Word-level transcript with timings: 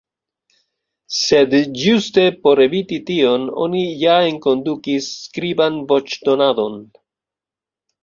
Sed 1.17 1.53
ĝuste 1.81 2.23
por 2.47 2.63
eviti 2.65 2.99
tion 3.11 3.47
oni 3.67 3.85
ja 4.07 4.19
enkondukis 4.33 5.13
skriban 5.29 5.81
voĉdonadon. 5.95 6.85